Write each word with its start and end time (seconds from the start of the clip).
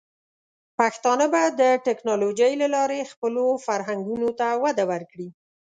پښتانه 0.77 1.25
به 1.33 1.41
د 1.59 1.61
ټیکنالوجۍ 1.85 2.53
له 2.61 2.67
لارې 2.75 3.09
خپلو 3.11 3.43
فرهنګونو 3.65 4.29
ته 4.39 4.47
وده 4.63 4.83
ورکړي. 4.91 5.29